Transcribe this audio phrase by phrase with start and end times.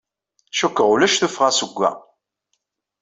[0.55, 1.91] Cikkeɣ ulac tuffɣa seg-a.